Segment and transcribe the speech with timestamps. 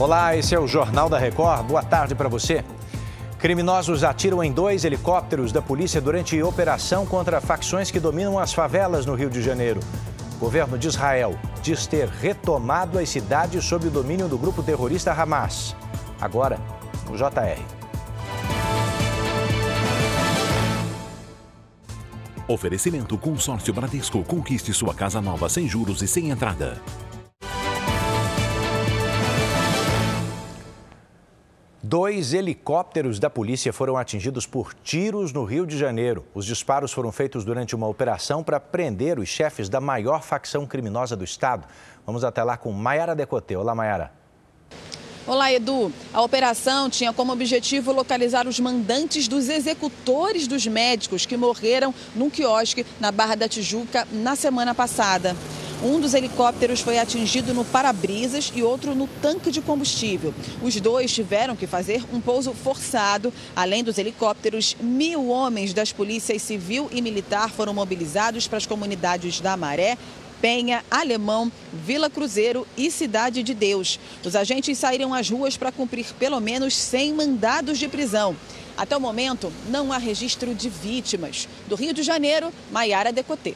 [0.00, 1.66] Olá, esse é o Jornal da Record.
[1.66, 2.64] Boa tarde para você.
[3.38, 9.04] Criminosos atiram em dois helicópteros da polícia durante operação contra facções que dominam as favelas
[9.04, 9.78] no Rio de Janeiro.
[10.36, 15.12] O governo de Israel diz ter retomado as cidades sob o domínio do grupo terrorista
[15.12, 15.76] Hamas.
[16.18, 16.58] Agora,
[17.06, 17.62] o JR.
[22.48, 24.24] Oferecimento Consórcio Bradesco.
[24.24, 26.80] Conquiste sua casa nova sem juros e sem entrada.
[31.90, 36.24] Dois helicópteros da polícia foram atingidos por tiros no Rio de Janeiro.
[36.32, 41.16] Os disparos foram feitos durante uma operação para prender os chefes da maior facção criminosa
[41.16, 41.66] do estado.
[42.06, 43.56] Vamos até lá com Maiara Decote.
[43.56, 44.12] Olá, Maiara.
[45.26, 45.92] Olá, Edu.
[46.14, 52.30] A operação tinha como objetivo localizar os mandantes dos executores dos médicos que morreram num
[52.30, 55.34] quiosque na Barra da Tijuca na semana passada.
[55.82, 60.34] Um dos helicópteros foi atingido no para-brisas e outro no tanque de combustível.
[60.60, 63.32] Os dois tiveram que fazer um pouso forçado.
[63.56, 69.40] Além dos helicópteros, mil homens das polícias civil e militar foram mobilizados para as comunidades
[69.40, 69.96] da Maré,
[70.42, 73.98] Penha, Alemão, Vila Cruzeiro e Cidade de Deus.
[74.22, 78.36] Os agentes saíram às ruas para cumprir pelo menos 100 mandados de prisão.
[78.76, 81.48] Até o momento, não há registro de vítimas.
[81.66, 83.54] Do Rio de Janeiro, Maiara Decotê.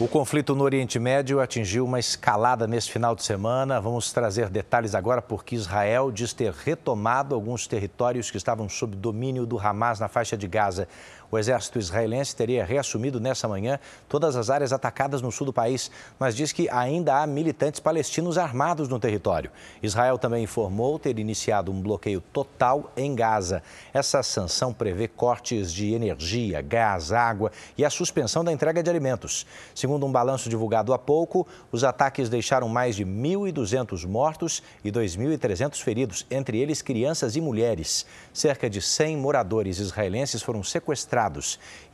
[0.00, 3.78] O conflito no Oriente Médio atingiu uma escalada nesse final de semana.
[3.82, 9.44] Vamos trazer detalhes agora porque Israel diz ter retomado alguns territórios que estavam sob domínio
[9.44, 10.88] do Hamas na faixa de Gaza.
[11.30, 13.78] O exército israelense teria reassumido nessa manhã
[14.08, 18.36] todas as áreas atacadas no sul do país, mas diz que ainda há militantes palestinos
[18.36, 19.50] armados no território.
[19.80, 23.62] Israel também informou ter iniciado um bloqueio total em Gaza.
[23.94, 29.46] Essa sanção prevê cortes de energia, gás, água e a suspensão da entrega de alimentos.
[29.72, 35.80] Segundo um balanço divulgado há pouco, os ataques deixaram mais de 1.200 mortos e 2.300
[35.80, 38.04] feridos, entre eles crianças e mulheres.
[38.32, 41.19] Cerca de 100 moradores israelenses foram sequestrados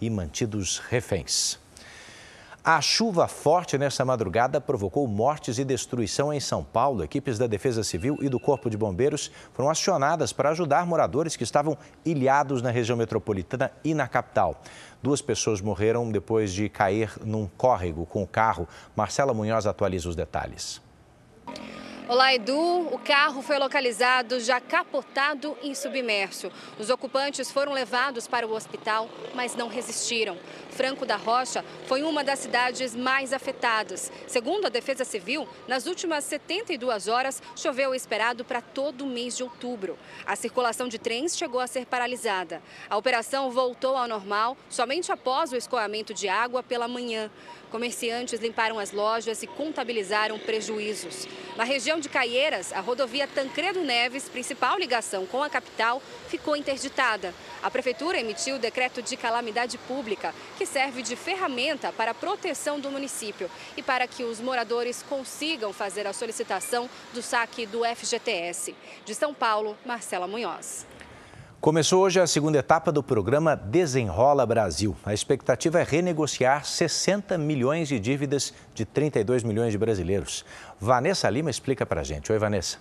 [0.01, 1.59] e mantidos reféns.
[2.69, 7.05] A chuva forte nesta madrugada provocou mortes e destruição em São Paulo.
[7.05, 11.45] Equipes da Defesa Civil e do Corpo de Bombeiros foram acionadas para ajudar moradores que
[11.45, 14.61] estavam ilhados na região metropolitana e na capital.
[15.01, 18.67] Duas pessoas morreram depois de cair num córrego com o carro.
[18.97, 20.85] Marcela Munhoz atualiza os detalhes.
[22.09, 22.87] Olá, Edu.
[22.93, 26.53] O carro foi localizado já capotado e submerso.
[26.79, 30.39] Os ocupantes foram levados para o hospital, mas não resistiram.
[30.71, 34.13] Franco da Rocha foi uma das cidades mais afetadas.
[34.29, 39.37] Segundo a Defesa Civil, nas últimas 72 horas choveu o esperado para todo o mês
[39.37, 39.99] de outubro.
[40.25, 42.63] A circulação de trens chegou a ser paralisada.
[42.89, 47.29] A operação voltou ao normal somente após o escoamento de água pela manhã.
[47.71, 51.27] Comerciantes limparam as lojas e contabilizaram prejuízos.
[51.57, 57.35] Na região de Caieiras, a rodovia Tancredo Neves, principal ligação com a capital, ficou interditada.
[57.63, 62.81] A prefeitura emitiu o decreto de calamidade pública, que serve de ferramenta para a proteção
[62.81, 68.75] do município e para que os moradores consigam fazer a solicitação do saque do FGTS.
[69.05, 70.87] De São Paulo, Marcela Munhoz.
[71.61, 74.95] Começou hoje a segunda etapa do programa Desenrola Brasil.
[75.05, 80.45] A expectativa é renegociar 60 milhões de dívidas de 32 milhões de brasileiros.
[80.79, 82.31] Vanessa Lima explica para gente.
[82.31, 82.79] Oi, Vanessa.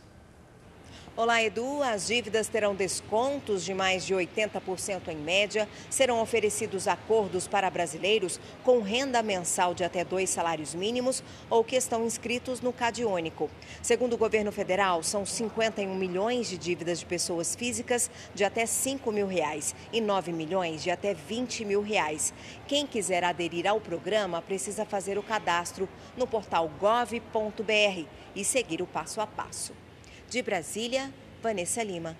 [1.17, 1.81] Olá, Edu.
[1.81, 5.65] As dívidas terão descontos de mais de 80% em média.
[5.89, 11.77] Serão oferecidos acordos para brasileiros com renda mensal de até dois salários mínimos ou que
[11.77, 13.49] estão inscritos no Cadiônico.
[13.81, 19.09] Segundo o governo federal, são 51 milhões de dívidas de pessoas físicas de até 5
[19.09, 22.33] mil reais e 9 milhões de até 20 mil reais.
[22.67, 25.87] Quem quiser aderir ao programa precisa fazer o cadastro
[26.17, 28.05] no portal gov.br
[28.35, 29.84] e seguir o passo a passo.
[30.29, 32.15] De Brasília, Vanessa Lima.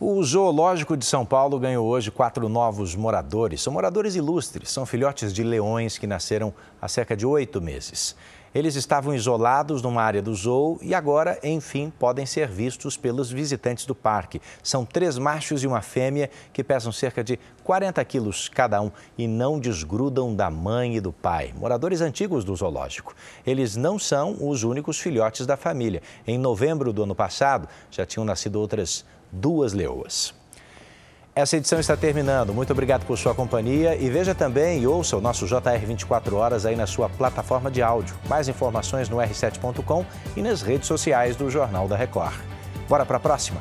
[0.00, 3.62] O Zoológico de São Paulo ganhou hoje quatro novos moradores.
[3.62, 8.16] São moradores ilustres, são filhotes de leões que nasceram há cerca de oito meses.
[8.56, 13.84] Eles estavam isolados numa área do zoo e agora, enfim, podem ser vistos pelos visitantes
[13.84, 14.40] do parque.
[14.62, 19.28] São três machos e uma fêmea que pesam cerca de 40 quilos cada um e
[19.28, 21.52] não desgrudam da mãe e do pai.
[21.54, 23.14] Moradores antigos do zoológico.
[23.46, 26.00] Eles não são os únicos filhotes da família.
[26.26, 30.32] Em novembro do ano passado, já tinham nascido outras duas leoas.
[31.38, 32.54] Essa edição está terminando.
[32.54, 36.64] Muito obrigado por sua companhia e veja também e ouça o nosso JR 24 horas
[36.64, 38.16] aí na sua plataforma de áudio.
[38.26, 42.32] Mais informações no r7.com e nas redes sociais do Jornal da Record.
[42.88, 43.60] Bora para a próxima?